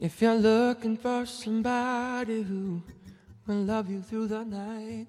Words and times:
If 0.00 0.22
you're 0.22 0.36
looking 0.36 0.96
for 0.96 1.26
somebody 1.26 2.42
who 2.42 2.80
will 3.44 3.62
love 3.62 3.90
you 3.90 4.00
through 4.00 4.28
the 4.28 4.44
night 4.44 5.08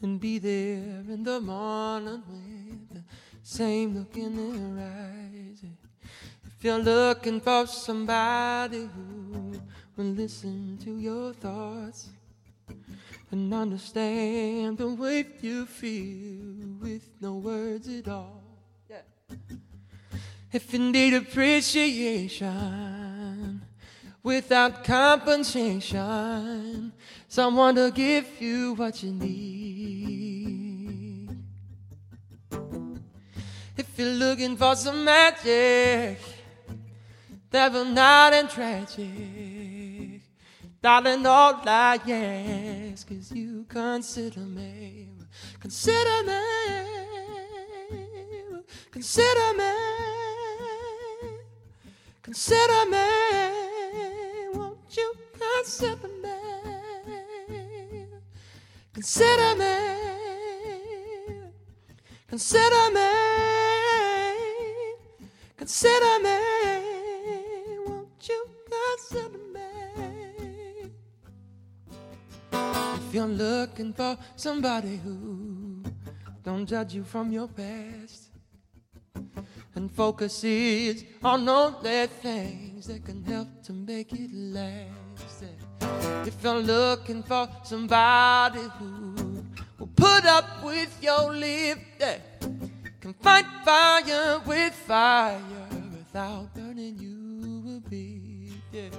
and 0.00 0.18
be 0.18 0.38
there 0.38 1.04
in 1.12 1.24
the 1.24 1.38
morning 1.38 2.22
with 2.26 2.88
the 2.88 3.02
same 3.42 3.98
look 3.98 4.16
in 4.16 4.34
their 4.34 4.86
eyes. 4.86 5.62
If 6.46 6.64
you're 6.64 6.78
looking 6.78 7.38
for 7.42 7.66
somebody 7.66 8.88
who 8.94 9.60
will 9.94 10.12
listen 10.12 10.78
to 10.84 10.98
your 10.98 11.34
thoughts 11.34 12.08
and 13.30 13.52
understand 13.52 14.78
the 14.78 14.88
way 14.88 15.26
you 15.42 15.66
feel 15.66 16.78
with 16.80 17.06
no 17.20 17.34
words 17.34 17.88
at 17.88 18.08
all. 18.08 18.42
Yeah. 18.88 19.02
If 20.50 20.72
you 20.72 20.78
need 20.78 21.12
appreciation 21.12 23.07
without 24.22 24.84
compensation, 24.84 26.92
someone 27.28 27.74
to 27.74 27.90
give 27.90 28.40
you 28.40 28.74
what 28.74 29.02
you 29.02 29.10
need. 29.12 31.30
If 33.76 33.98
you're 33.98 34.08
looking 34.08 34.56
for 34.56 34.76
some 34.76 35.04
magic, 35.04 36.18
that 37.50 37.72
will 37.72 37.84
not 37.84 38.32
and 38.34 38.48
tragic, 38.50 40.20
darling, 40.82 41.26
all 41.26 41.60
I 41.64 41.98
ask 42.92 43.10
is 43.10 43.32
you 43.32 43.64
consider 43.68 44.40
me, 44.40 45.08
consider 45.60 46.22
me, 46.24 46.40
consider 48.90 49.54
me. 49.56 49.72
Consider 52.28 52.84
me, 52.90 53.17
consider 55.68 56.08
me? 56.22 56.30
Consider 58.94 59.54
me, 59.56 59.74
consider 62.26 62.90
me, 62.94 63.10
consider 65.58 66.18
me, 66.22 66.38
won't 67.86 68.28
you 68.28 68.46
consider 68.70 69.38
me? 69.52 70.90
If 72.50 73.14
you're 73.14 73.26
looking 73.26 73.92
for 73.92 74.16
somebody 74.36 74.96
who 74.96 75.82
don't 76.42 76.64
judge 76.64 76.94
you 76.94 77.04
from 77.04 77.30
your 77.30 77.48
past 77.48 78.30
and 79.74 79.92
focuses 79.92 81.04
on 81.22 81.46
only 81.46 82.06
things 82.06 82.67
that 82.88 83.04
can 83.04 83.22
help 83.24 83.48
to 83.62 83.72
make 83.74 84.12
it 84.14 84.30
last. 84.32 85.44
If 86.26 86.42
you're 86.42 86.62
looking 86.62 87.22
for 87.22 87.46
somebody 87.62 88.62
who 88.78 89.14
will 89.78 89.90
put 89.94 90.24
up 90.24 90.64
with 90.64 90.96
your 91.02 91.34
lip, 91.34 91.78
can 93.00 93.12
fight 93.12 93.44
fire 93.62 94.40
with 94.46 94.72
fire 94.72 95.38
without 95.92 96.54
burning 96.54 96.96
you 96.98 97.76
a 97.76 97.80
bit. 97.90 98.94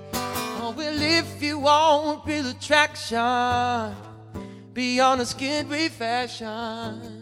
Oh, 0.62 0.74
well, 0.78 1.02
if 1.02 1.42
you 1.42 1.58
want 1.58 2.28
real 2.28 2.48
attraction, 2.48 3.96
be 4.72 5.00
on 5.00 5.20
a 5.20 5.26
skin 5.26 5.68
fashion 5.90 7.18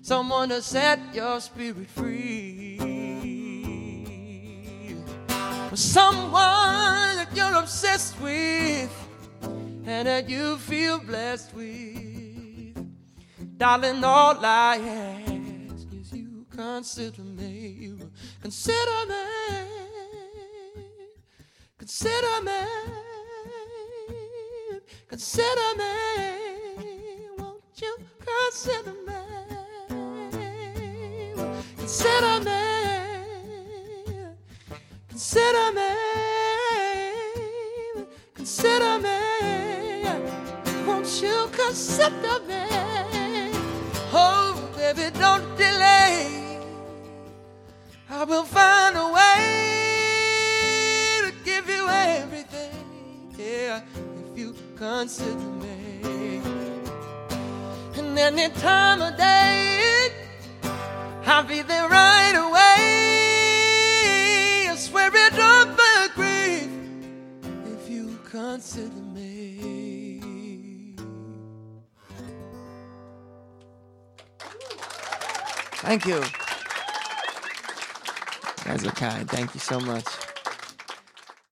someone 0.00 0.48
to 0.48 0.62
set 0.62 0.98
your 1.12 1.38
spirit 1.38 1.90
free. 1.90 2.97
Someone 5.78 6.32
that 6.32 7.28
you're 7.36 7.54
obsessed 7.54 8.20
with 8.20 8.90
and 9.86 10.08
that 10.08 10.28
you 10.28 10.58
feel 10.58 10.98
blessed 10.98 11.54
with. 11.54 12.76
Darling, 13.56 14.02
all 14.02 14.44
I 14.44 14.78
ask 15.24 15.86
is 15.92 16.12
you 16.12 16.44
consider 16.50 17.22
me. 17.22 17.92
Consider 18.42 19.06
me. 19.06 19.14
Consider 21.78 22.42
me. 22.42 22.60
Consider 25.06 25.76
me. 25.76 25.94
Won't 27.38 27.62
you 27.76 27.96
consider 28.18 28.94
me? 29.06 29.14
Consider 31.76 32.40
me, 32.40 32.77
consider 35.18 35.72
me, 35.72 35.94
consider 38.34 39.00
me. 39.00 40.04
Won't 40.86 41.10
you 41.20 41.50
consider 41.50 42.38
me? 42.46 42.64
Oh, 44.12 44.54
baby, 44.76 45.10
don't 45.18 45.56
delay. 45.56 46.60
I 48.08 48.22
will 48.22 48.44
find 48.44 48.96
a 48.96 49.08
way 49.18 49.42
to 51.24 51.32
give 51.44 51.68
you 51.68 51.88
everything. 51.88 52.70
Yeah, 53.36 53.80
if 54.30 54.38
you 54.38 54.54
consider 54.76 55.50
me. 55.64 56.42
And 57.96 58.16
any 58.16 58.50
time 58.50 59.02
of 59.02 59.16
day. 59.16 60.12
I'll 61.26 61.42
be 61.42 61.62
there 61.62 61.88
right 61.88 62.34
away. 62.36 62.47
Me. 68.86 70.20
Thank 75.80 76.06
you. 76.06 76.16
You 76.16 76.22
guys 78.64 78.86
are 78.86 78.90
kind. 78.92 79.28
Thank 79.28 79.54
you 79.54 79.60
so 79.60 79.80
much. 79.80 80.27